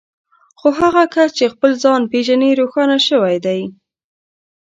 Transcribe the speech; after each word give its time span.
خو 0.59 0.67
هغه 0.79 1.03
کس 1.15 1.29
چې 1.37 1.45
خپل 1.53 1.71
ځان 1.83 2.01
پېژني 2.11 2.51
روښانه 2.59 2.97
شوی 3.07 3.35
دی. 3.45 3.61